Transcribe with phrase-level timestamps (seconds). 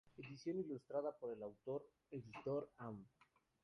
[0.17, 3.05] Edición ilustrada por el autor, editor Am.